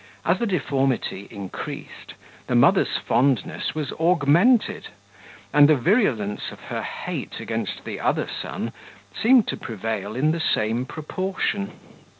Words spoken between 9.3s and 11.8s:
to prevail in the same proportion.